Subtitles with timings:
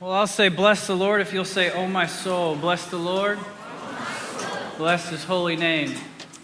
[0.00, 2.56] Well, I'll say, Bless the Lord if you'll say, Oh, my soul.
[2.56, 3.38] Bless the Lord.
[4.78, 5.94] Bless his holy name.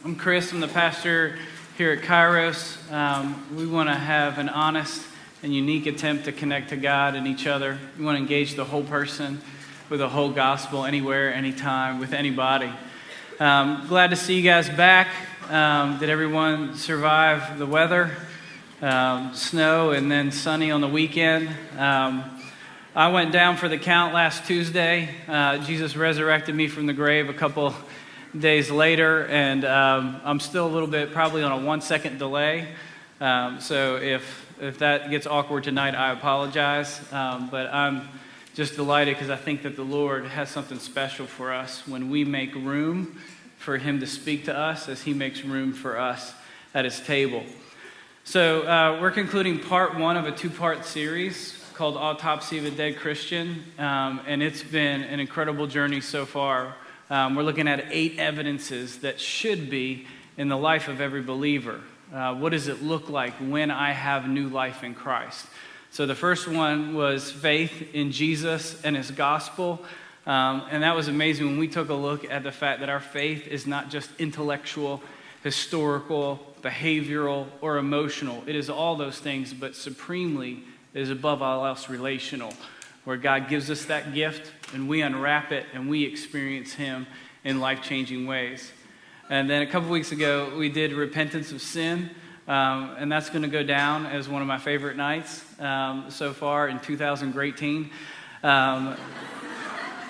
[0.04, 1.38] I'm Chris, I'm the pastor
[1.78, 2.92] here at Kairos.
[2.92, 5.06] Um, we want to have an honest
[5.42, 7.78] and unique attempt to connect to God and each other.
[7.98, 9.40] We want to engage the whole person
[9.88, 12.70] with the whole gospel anywhere, anytime, with anybody.
[13.40, 15.08] Um, glad to see you guys back.
[15.48, 18.18] Um, did everyone survive the weather?
[18.82, 21.48] Um, snow and then sunny on the weekend.
[22.96, 25.10] I went down for the count last Tuesday.
[25.28, 27.74] Uh, Jesus resurrected me from the grave a couple
[28.38, 32.68] days later, and um, I'm still a little bit probably on a one second delay.
[33.20, 36.98] Um, so if if that gets awkward tonight, I apologize.
[37.12, 38.08] Um, but I'm
[38.54, 42.24] just delighted because I think that the Lord has something special for us when we
[42.24, 43.20] make room
[43.58, 46.32] for Him to speak to us as He makes room for us
[46.72, 47.44] at His table.
[48.24, 52.70] So uh, we're concluding part one of a two part series called Autopsy of a
[52.70, 56.74] Dead Christian, um, and it's been an incredible journey so far.
[57.10, 60.06] Um, we're looking at eight evidences that should be
[60.38, 61.82] in the life of every believer.
[62.14, 65.44] Uh, what does it look like when I have new life in Christ?
[65.90, 69.84] So the first one was faith in Jesus and his gospel.
[70.26, 73.00] Um, and that was amazing when we took a look at the fact that our
[73.00, 75.02] faith is not just intellectual,
[75.42, 78.42] historical, behavioral, or emotional.
[78.46, 80.62] It is all those things, but supremely
[80.96, 82.52] is above all else relational,
[83.04, 87.06] where God gives us that gift and we unwrap it and we experience Him
[87.44, 88.72] in life changing ways.
[89.28, 92.10] And then a couple weeks ago, we did repentance of sin.
[92.48, 96.32] Um, and that's going to go down as one of my favorite nights um, so
[96.32, 97.90] far in 2018.
[98.42, 98.96] Um,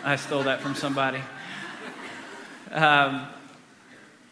[0.04, 1.20] I stole that from somebody.
[2.70, 3.26] Um,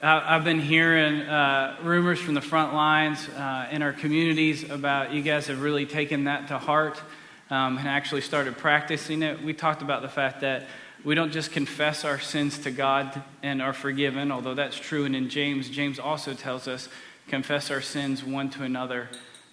[0.06, 5.22] I've been hearing uh, rumors from the front lines uh, in our communities about you
[5.22, 7.00] guys have really taken that to heart
[7.48, 9.42] um, and actually started practicing it.
[9.42, 10.66] We talked about the fact that
[11.04, 15.06] we don't just confess our sins to God and are forgiven, although that's true.
[15.06, 16.90] And in James, James also tells us,
[17.28, 19.08] confess our sins one to another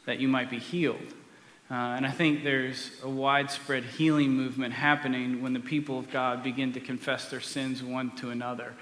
[0.05, 1.13] that you might be healed.
[1.69, 6.43] Uh, and I think there's a widespread healing movement happening when the people of God
[6.43, 8.73] begin to confess their sins one to another.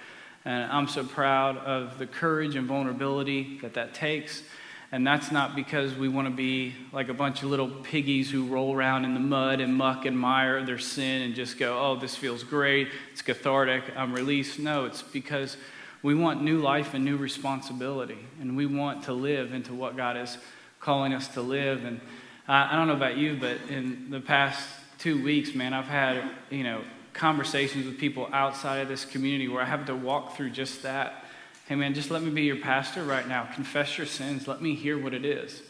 [0.46, 4.44] And I'm so proud of the courage and vulnerability that that takes.
[4.92, 8.48] And that's not because we want to be like a bunch of little piggies who
[8.48, 11.96] roll around in the mud and muck and mire their sin and just go, oh,
[12.00, 12.88] this feels great.
[13.12, 13.84] It's cathartic.
[13.96, 14.58] I'm released.
[14.58, 15.58] No, it's because
[16.02, 18.18] we want new life and new responsibility.
[18.42, 20.38] And we want to live into what God is
[20.80, 21.84] calling us to live.
[21.86, 22.02] And
[22.48, 24.68] I don't know about you, but in the past
[24.98, 26.82] two weeks, man, I've had, you know,
[27.20, 31.26] conversations with people outside of this community where I have to walk through just that.
[31.68, 33.48] Hey, man, just let me be your pastor right now.
[33.54, 34.48] Confess your sins.
[34.48, 35.62] Let me hear what it is.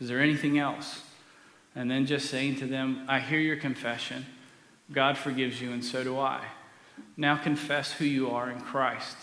[0.00, 1.02] Is there anything else?
[1.74, 4.26] And then just saying to them, I hear your confession.
[4.92, 6.44] God forgives you, and so do I.
[7.16, 9.16] Now confess who you are in Christ.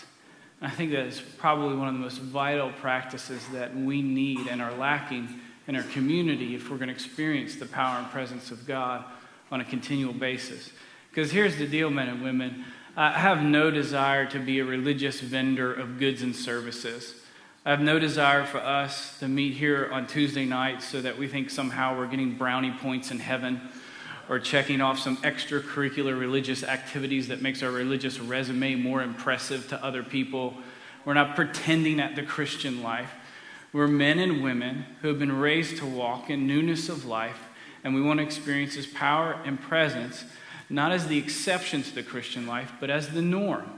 [0.60, 4.60] I think that is probably one of the most vital practices that we need and
[4.60, 5.28] are lacking
[5.68, 9.04] in our community if we're going to experience the power and presence of God
[9.50, 10.70] on a continual basis.
[11.16, 15.18] Because here's the deal, men and women I have no desire to be a religious
[15.18, 17.14] vendor of goods and services.
[17.64, 21.26] I have no desire for us to meet here on Tuesday night so that we
[21.26, 23.62] think somehow we're getting brownie points in heaven
[24.28, 29.82] or checking off some extracurricular religious activities that makes our religious resume more impressive to
[29.82, 30.52] other people.
[31.06, 33.10] We're not pretending at the Christian life.
[33.72, 37.48] We're men and women who have been raised to walk in newness of life,
[37.84, 40.26] and we want to experience His power and presence
[40.68, 43.70] not as the exception to the Christian life, but as the norm.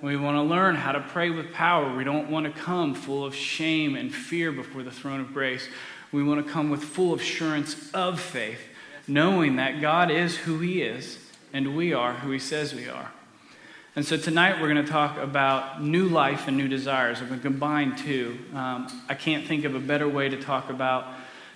[0.00, 1.96] We want to learn how to pray with power.
[1.96, 5.68] We don't want to come full of shame and fear before the throne of grace.
[6.12, 8.60] We want to come with full assurance of faith,
[9.08, 11.18] knowing that God is who He is
[11.52, 13.10] and we are who He says we are.
[13.96, 17.20] And so tonight we're going to talk about new life and new desires.
[17.20, 18.38] We're going to combine two.
[18.54, 21.06] Um, I can't think of a better way to talk about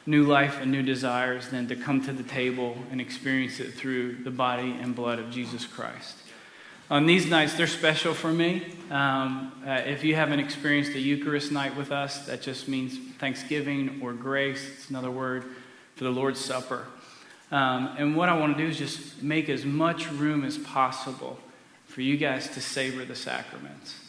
[0.07, 4.17] new life and new desires than to come to the table and experience it through
[4.25, 6.17] the body and blood of Jesus Christ.
[6.91, 8.67] On these nights, they're special for me.
[8.91, 14.01] Um, uh, if you haven't experienced a Eucharist night with us, that just means thanksgiving
[14.03, 14.69] or grace.
[14.75, 15.45] It's another word
[15.95, 16.87] for the Lord's Supper.
[17.51, 21.39] Um, and what I want to do is just make as much room as possible
[21.87, 24.02] for you guys to savor the sacraments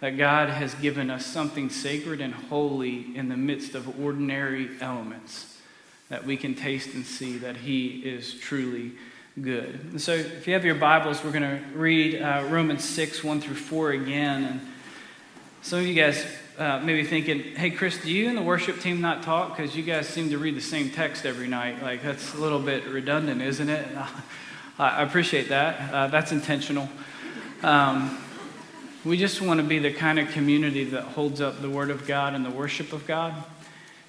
[0.00, 5.58] that God has given us something sacred and holy in the midst of ordinary elements,
[6.08, 8.92] that we can taste and see that He is truly
[9.40, 9.80] good.
[9.90, 13.40] And so, if you have your Bibles, we're going to read uh, Romans 6 1
[13.40, 14.44] through 4 again.
[14.44, 14.60] And
[15.62, 16.24] some of you guys
[16.58, 19.56] uh, maybe thinking, hey, Chris, do you and the worship team not talk?
[19.56, 21.82] Because you guys seem to read the same text every night.
[21.82, 23.86] Like, that's a little bit redundant, isn't it?
[24.78, 25.92] I appreciate that.
[25.92, 26.88] Uh, that's intentional.
[27.62, 28.18] Um,
[29.06, 32.08] we just want to be the kind of community that holds up the Word of
[32.08, 33.32] God and the worship of God.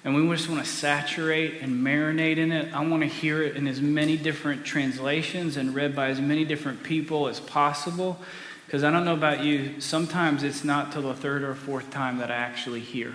[0.04, 2.74] And we just want to saturate and marinate in it.
[2.74, 6.44] I want to hear it in as many different translations and read by as many
[6.44, 8.18] different people as possible.
[8.66, 12.18] Because I don't know about you, sometimes it's not till the third or fourth time
[12.18, 13.14] that I actually hear.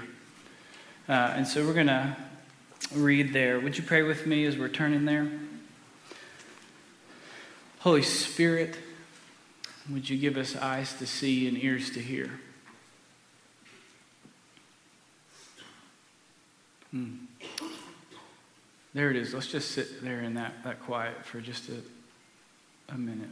[1.10, 2.16] Uh, and so we're going to
[2.96, 3.60] read there.
[3.60, 5.30] Would you pray with me as we're turning there?
[7.80, 8.78] Holy Spirit,
[9.92, 12.40] would you give us eyes to see and ears to hear?
[16.92, 17.16] Hmm.
[18.94, 19.34] There it is.
[19.34, 21.82] Let's just sit there in that, that quiet for just a,
[22.94, 23.30] a minute.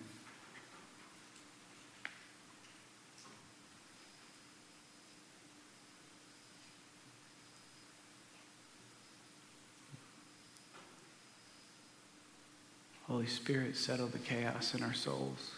[13.07, 15.51] Holy Spirit, settle the chaos in our souls.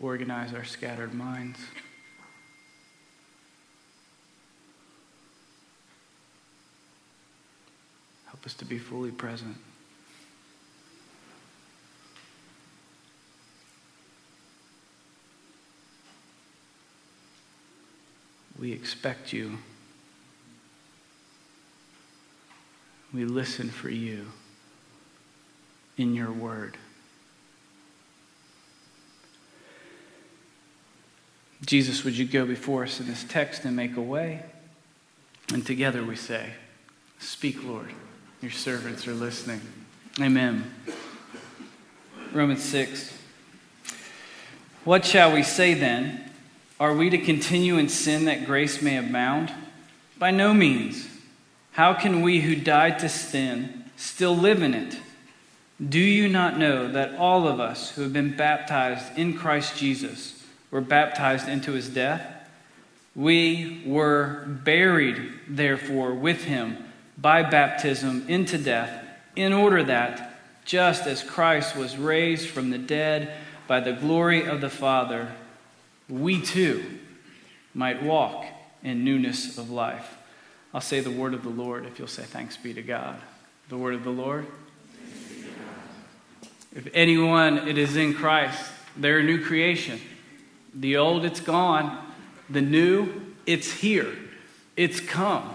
[0.00, 1.58] Organize our scattered minds.
[8.26, 9.56] Help us to be fully present.
[18.58, 19.58] We expect you.
[23.12, 24.26] We listen for you
[25.96, 26.76] in your word.
[31.64, 34.42] Jesus, would you go before us in this text and make a way?
[35.52, 36.50] And together we say,
[37.18, 37.92] Speak, Lord.
[38.40, 39.60] Your servants are listening.
[40.20, 40.72] Amen.
[42.32, 43.12] Romans 6.
[44.84, 46.30] What shall we say then?
[46.78, 49.52] Are we to continue in sin that grace may abound?
[50.18, 51.08] By no means.
[51.72, 54.96] How can we who died to sin still live in it?
[55.84, 60.37] Do you not know that all of us who have been baptized in Christ Jesus
[60.70, 62.34] were baptized into his death?
[63.14, 66.84] We were buried, therefore, with him
[67.16, 69.04] by baptism into death,
[69.34, 73.34] in order that, just as Christ was raised from the dead
[73.66, 75.32] by the glory of the Father,
[76.08, 76.84] we too
[77.74, 78.44] might walk
[78.82, 80.16] in newness of life.
[80.72, 83.16] I'll say the word of the Lord if you'll say thanks be to God.
[83.68, 84.46] The word of the Lord.
[86.74, 90.00] If anyone it is in Christ, they're a new creation.
[90.74, 92.06] The old, it's gone.
[92.50, 94.14] The new, it's here.
[94.76, 95.54] It's come.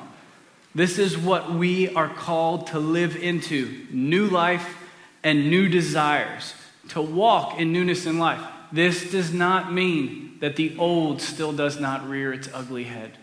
[0.75, 4.77] This is what we are called to live into new life
[5.23, 6.53] and new desires,
[6.89, 8.41] to walk in newness in life.
[8.71, 13.17] This does not mean that the old still does not rear its ugly head.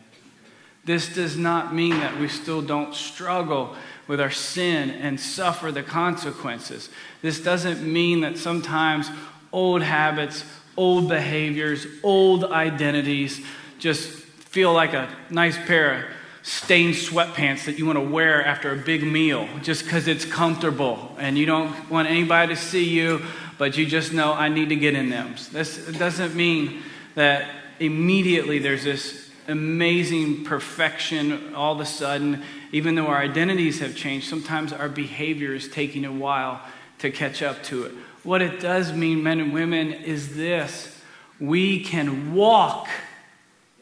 [0.84, 3.74] This does not mean that we still don't struggle
[4.06, 6.88] with our sin and suffer the consequences.
[7.20, 9.10] This doesn't mean that sometimes
[9.52, 10.44] old habits,
[10.76, 13.40] old behaviors, old identities
[13.78, 16.04] just feel like a nice pair of
[16.42, 21.14] stained sweatpants that you want to wear after a big meal just because it's comfortable
[21.18, 23.22] and you don't want anybody to see you,
[23.58, 25.34] but you just know I need to get in them.
[25.52, 26.82] This doesn't mean
[27.14, 32.42] that immediately there's this amazing perfection all of a sudden,
[32.72, 36.62] even though our identities have changed, sometimes our behavior is taking a while
[37.00, 37.92] to catch up to it.
[38.22, 41.00] What it does mean, men and women, is this
[41.40, 42.88] we can walk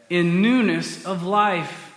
[0.09, 1.95] in newness of life.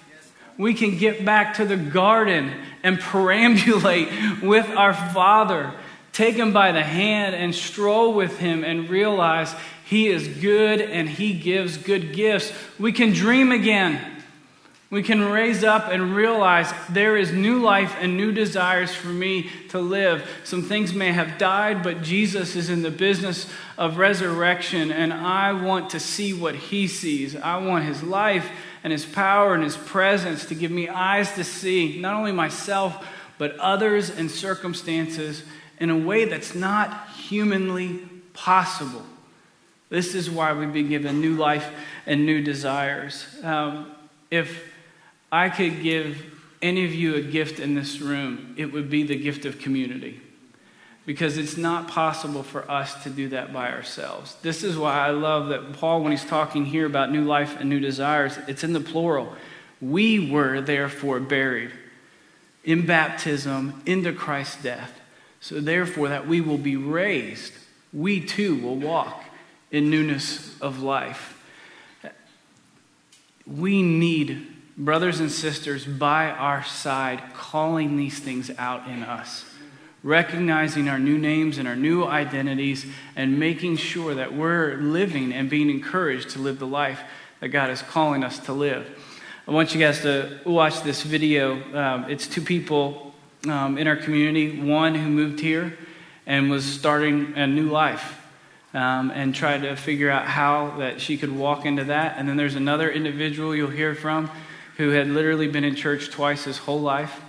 [0.57, 2.51] We can get back to the garden
[2.83, 5.73] and perambulate with our Father,
[6.11, 9.53] take Him by the hand and stroll with Him and realize
[9.85, 12.51] He is good and He gives good gifts.
[12.79, 14.20] We can dream again.
[14.91, 19.49] We can raise up and realize there is new life and new desires for me
[19.69, 20.29] to live.
[20.43, 25.53] Some things may have died, but Jesus is in the business of resurrection, and I
[25.53, 27.37] want to see what he sees.
[27.37, 28.51] I want his life
[28.83, 33.07] and his power and his presence to give me eyes to see not only myself,
[33.37, 35.43] but others and circumstances
[35.79, 38.01] in a way that's not humanly
[38.33, 39.05] possible.
[39.87, 41.71] This is why we've been given new life
[42.05, 43.25] and new desires.
[43.41, 43.89] Um,
[44.29, 44.70] if
[45.31, 46.23] I could give
[46.61, 50.21] any of you a gift in this room, it would be the gift of community.
[51.05, 54.35] Because it's not possible for us to do that by ourselves.
[54.43, 57.69] This is why I love that Paul, when he's talking here about new life and
[57.69, 59.33] new desires, it's in the plural.
[59.81, 61.71] We were therefore buried
[62.63, 64.99] in baptism into Christ's death.
[65.39, 67.53] So, therefore, that we will be raised,
[67.91, 69.23] we too will walk
[69.71, 71.41] in newness of life.
[73.47, 79.45] We need brothers and sisters by our side calling these things out in us,
[80.03, 82.85] recognizing our new names and our new identities,
[83.15, 87.01] and making sure that we're living and being encouraged to live the life
[87.39, 88.89] that God is calling us to live.
[89.47, 91.55] I want you guys to watch this video.
[91.77, 93.13] Um, it's two people
[93.49, 95.77] um, in our community one who moved here
[96.25, 98.17] and was starting a new life.
[98.73, 102.15] Um, and tried to figure out how that she could walk into that.
[102.17, 104.31] And then there's another individual you'll hear from
[104.81, 107.21] who had literally been in church twice his whole life,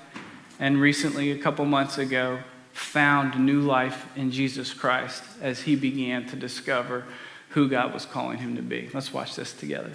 [0.59, 2.39] and recently, a couple months ago,
[2.73, 7.05] found new life in Jesus Christ as he began to discover
[7.51, 8.89] who God was calling him to be.
[8.95, 9.93] Let's watch this together.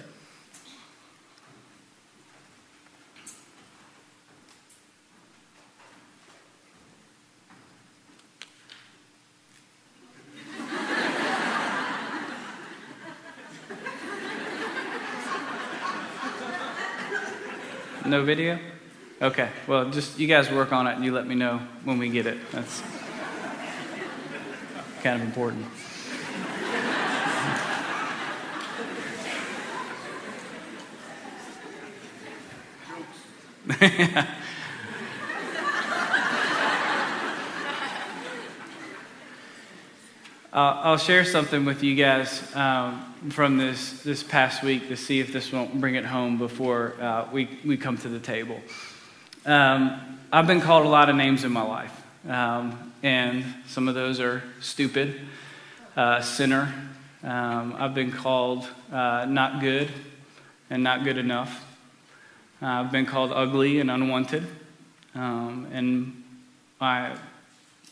[18.08, 18.58] No video?
[19.20, 22.08] Okay, well, just you guys work on it and you let me know when we
[22.08, 22.38] get it.
[22.52, 22.82] That's
[25.02, 25.66] kind of important.
[40.60, 45.32] I'll share something with you guys um, from this, this past week to see if
[45.32, 48.60] this won't bring it home before uh, we, we come to the table.
[49.46, 53.94] Um, I've been called a lot of names in my life, um, and some of
[53.94, 55.20] those are stupid,
[55.96, 56.74] uh, sinner.
[57.22, 59.88] Um, I've been called uh, not good
[60.70, 61.64] and not good enough.
[62.60, 64.44] I've been called ugly and unwanted.
[65.14, 66.20] Um, and
[66.80, 67.16] I'm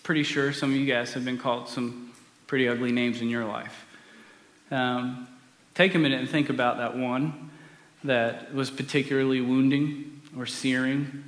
[0.03, 2.06] pretty sure some of you guys have been called some
[2.47, 3.87] pretty ugly names in your life.
[4.71, 5.29] Um,
[5.75, 7.51] take a minute and think about that one
[8.05, 11.25] that was particularly wounding or searing.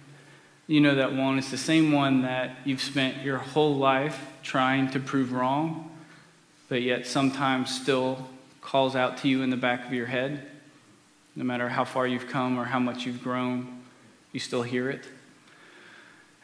[0.66, 1.38] You know that one.
[1.38, 5.90] It's the same one that you've spent your whole life trying to prove wrong,
[6.68, 8.28] but yet sometimes still
[8.60, 10.46] calls out to you in the back of your head.
[11.34, 13.82] No matter how far you've come or how much you've grown,
[14.32, 15.04] you still hear it.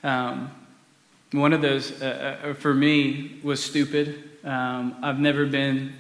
[0.03, 0.51] Um,
[1.33, 4.31] one of those, uh, uh, for me, was stupid.
[4.45, 5.95] Um, I've never been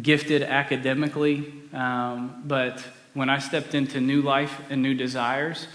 [0.00, 5.66] gifted academically, um, but when I stepped into new life and new desires,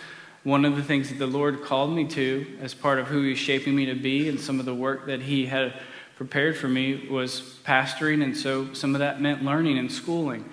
[0.43, 3.37] one of the things that the Lord called me to as part of who He's
[3.37, 5.73] shaping me to be and some of the work that He had
[6.15, 10.49] prepared for me was pastoring, and so some of that meant learning and schooling.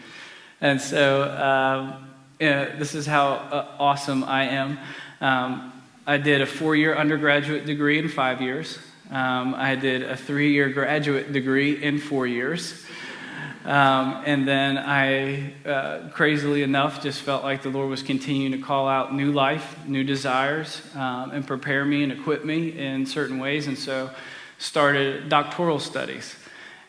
[0.61, 2.09] And so um,
[2.40, 4.78] yeah, this is how uh, awesome I am.
[5.21, 5.73] Um,
[6.04, 8.78] I did a four year undergraduate degree in five years.
[9.12, 12.83] Um, I did a three year graduate degree in four years.
[13.66, 18.59] Um, and then I, uh, crazily enough, just felt like the Lord was continuing to
[18.66, 23.38] call out new life, new desires, um, and prepare me and equip me in certain
[23.38, 23.66] ways.
[23.66, 24.11] And so
[24.57, 26.35] started doctoral studies.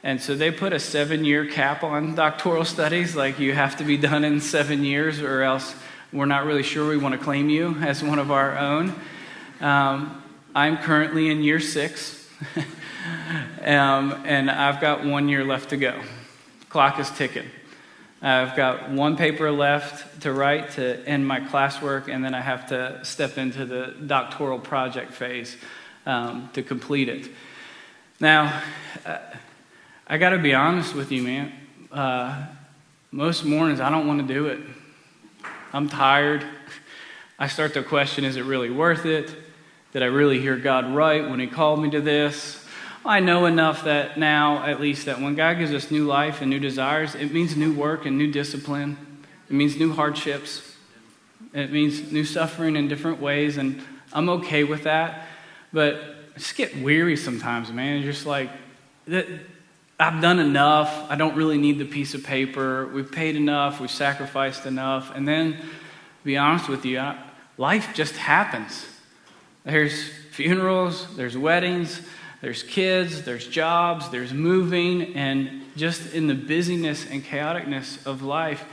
[0.01, 3.83] And so they put a seven year cap on doctoral studies, like you have to
[3.83, 5.75] be done in seven years, or else
[6.13, 8.95] we're not really sure we want to claim you as one of our own.
[9.59, 10.22] Um,
[10.55, 12.29] I'm currently in year six,
[13.61, 15.99] um, and I've got one year left to go.
[16.69, 17.47] Clock is ticking.
[18.21, 22.67] I've got one paper left to write to end my classwork, and then I have
[22.67, 25.57] to step into the doctoral project phase
[26.05, 27.31] um, to complete it.
[28.19, 28.61] Now,
[29.07, 29.17] uh,
[30.05, 31.51] I got to be honest with you, man.
[31.91, 32.45] Uh,
[33.11, 34.59] most mornings, I don't want to do it.
[35.73, 36.45] I'm tired.
[37.39, 39.35] I start to question is it really worth it?
[39.93, 42.65] Did I really hear God right when He called me to this?
[43.05, 46.49] I know enough that now, at least, that when God gives us new life and
[46.49, 48.97] new desires, it means new work and new discipline.
[49.49, 50.75] It means new hardships.
[51.53, 55.27] It means new suffering in different ways, and I'm okay with that.
[55.71, 55.95] But
[56.35, 57.97] I just get weary sometimes, man.
[57.97, 58.49] It's just like,
[59.99, 61.05] I've done enough.
[61.11, 62.87] I don't really need the piece of paper.
[62.87, 63.79] We've paid enough.
[63.79, 65.13] We've sacrificed enough.
[65.13, 65.57] And then,
[66.23, 67.13] be honest with you,
[67.57, 68.87] life just happens.
[69.65, 72.01] There's funerals, there's weddings,
[72.41, 78.65] there's kids, there's jobs, there's moving, and just in the busyness and chaoticness of life,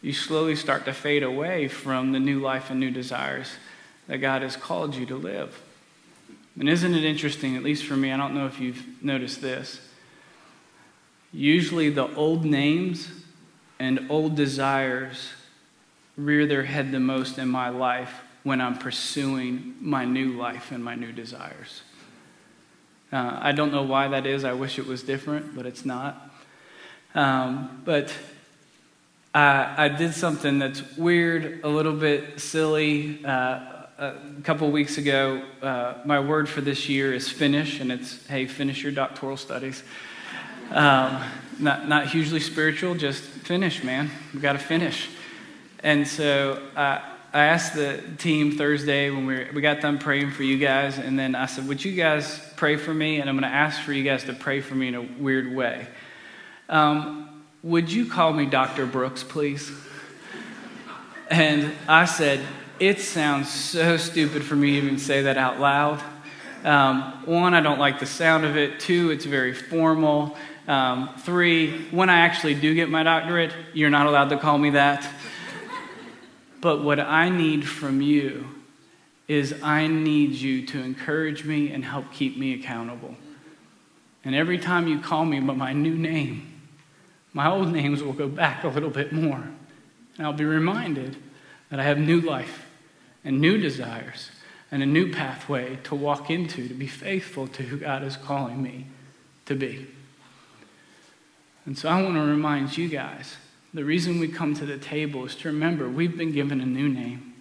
[0.00, 3.50] you slowly start to fade away from the new life and new desires
[4.06, 5.60] that God has called you to live.
[6.58, 9.80] And isn't it interesting, at least for me, I don't know if you've noticed this
[11.32, 13.08] Usually, the old names
[13.80, 15.30] and old desires
[16.16, 20.84] rear their head the most in my life when I'm pursuing my new life and
[20.84, 21.82] my new desires.
[23.10, 24.44] Uh, I don't know why that is.
[24.44, 26.30] I wish it was different, but it's not.
[27.14, 28.12] Um, but
[29.34, 33.24] I, I, did something that's weird, a little bit silly.
[33.24, 38.26] Uh, a couple weeks ago, uh, my word for this year is finish, and it's
[38.26, 39.84] hey, finish your doctoral studies.
[40.70, 41.22] Um,
[41.60, 44.10] not, not hugely spiritual, just finish, man.
[44.34, 45.08] We got to finish.
[45.84, 47.00] And so uh,
[47.34, 51.18] I asked the team Thursday when we, we got done praying for you guys, and
[51.18, 53.20] then I said, Would you guys pray for me?
[53.20, 55.52] And I'm going to ask for you guys to pray for me in a weird
[55.52, 55.88] way.
[56.68, 58.86] Um, would you call me Dr.
[58.86, 59.72] Brooks, please?
[61.28, 62.40] And I said,
[62.78, 66.00] It sounds so stupid for me to even say that out loud.
[66.62, 68.78] Um, one, I don't like the sound of it.
[68.78, 70.36] Two, it's very formal.
[70.68, 74.70] Um, three, when I actually do get my doctorate, you're not allowed to call me
[74.70, 75.04] that.
[76.64, 78.48] But what I need from you
[79.28, 83.16] is I need you to encourage me and help keep me accountable.
[84.24, 86.62] And every time you call me by my new name,
[87.34, 89.46] my old names will go back a little bit more.
[90.16, 91.18] And I'll be reminded
[91.68, 92.64] that I have new life
[93.26, 94.30] and new desires
[94.70, 98.62] and a new pathway to walk into to be faithful to who God is calling
[98.62, 98.86] me
[99.44, 99.86] to be.
[101.66, 103.36] And so I want to remind you guys
[103.74, 106.88] the reason we come to the table is to remember we've been given a new
[106.88, 107.34] name,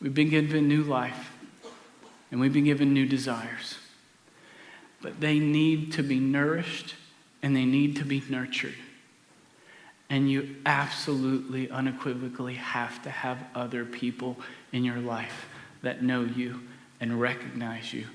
[0.00, 1.32] we've been given new life,
[2.30, 3.76] and we've been given new desires.
[5.02, 6.94] But they need to be nourished
[7.42, 8.74] and they need to be nurtured.
[10.10, 14.36] And you absolutely, unequivocally have to have other people
[14.72, 15.48] in your life
[15.82, 16.60] that know you
[17.00, 18.06] and recognize you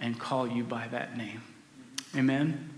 [0.00, 1.42] and call you by that name.
[2.16, 2.70] Amen?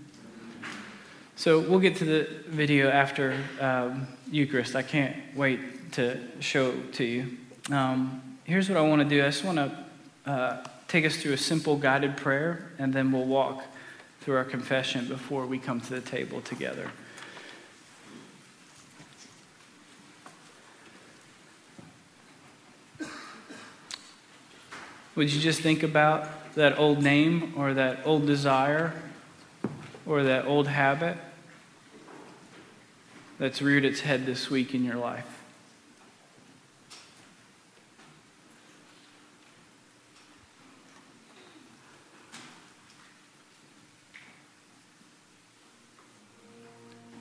[1.37, 4.75] So we'll get to the video after um, Eucharist.
[4.75, 7.37] I can't wait to show it to you.
[7.69, 9.85] Um, here's what I want to do I just want to
[10.25, 13.63] uh, take us through a simple guided prayer, and then we'll walk
[14.21, 16.89] through our confession before we come to the table together.
[25.13, 28.91] Would you just think about that old name or that old desire
[30.07, 31.17] or that old habit
[33.39, 35.25] that's reared its head this week in your life.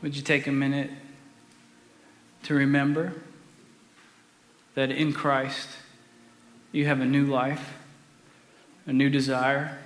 [0.02, 0.90] Would you take a minute
[2.44, 3.12] to remember
[4.76, 5.68] that in Christ
[6.70, 7.74] you have a new life,
[8.86, 9.76] a new desire,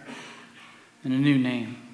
[1.04, 1.89] and a new name?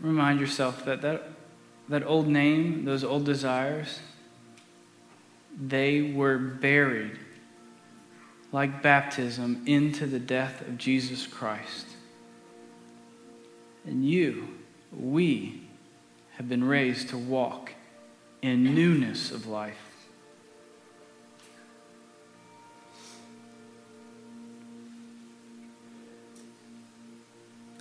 [0.00, 1.30] Remind yourself that, that
[1.88, 4.00] that old name, those old desires,
[5.58, 7.18] they were buried
[8.52, 11.86] like baptism into the death of Jesus Christ.
[13.84, 14.48] And you,
[14.92, 15.62] we,
[16.36, 17.72] have been raised to walk
[18.42, 19.85] in newness of life.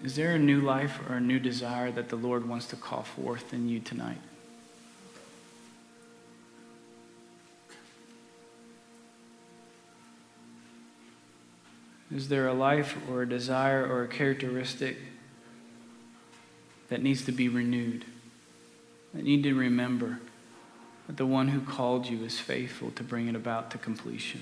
[0.05, 3.01] Is there a new life or a new desire that the Lord wants to call
[3.01, 4.21] forth in you tonight?
[12.13, 14.97] Is there a life or a desire or a characteristic
[16.89, 18.05] that needs to be renewed?
[19.15, 20.19] That need to remember
[21.07, 24.41] that the one who called you is faithful to bring it about to completion.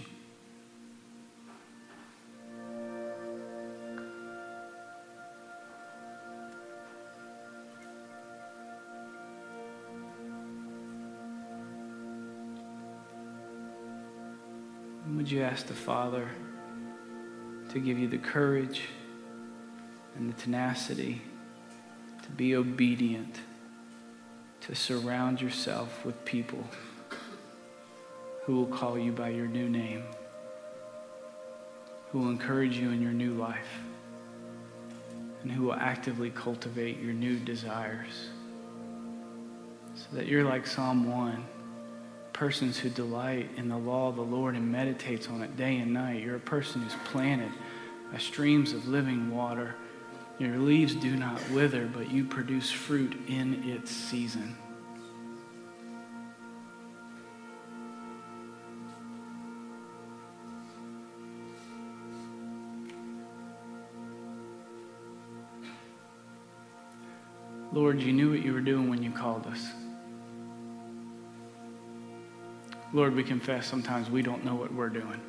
[15.23, 16.27] Would you ask the Father
[17.71, 18.81] to give you the courage
[20.17, 21.21] and the tenacity
[22.21, 23.39] to be obedient,
[24.59, 26.61] to surround yourself with people
[28.43, 30.03] who will call you by your new name,
[32.11, 33.79] who will encourage you in your new life,
[35.41, 38.27] and who will actively cultivate your new desires
[39.95, 41.45] so that you're like Psalm 1
[42.33, 45.93] persons who delight in the law of the Lord and meditates on it day and
[45.93, 46.21] night.
[46.21, 47.51] You're a person who's planted
[48.11, 49.75] by streams of living water.
[50.39, 54.57] Your leaves do not wither, but you produce fruit in its season.
[67.71, 69.82] Lord, you knew what you were doing when you called us.
[72.93, 75.19] Lord, we confess sometimes we don't know what we're doing.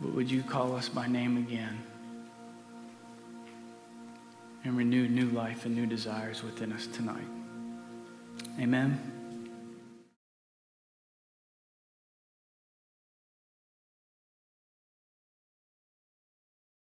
[0.00, 1.78] but would you call us by name again
[4.64, 7.26] and renew new life and new desires within us tonight?
[8.60, 9.15] Amen.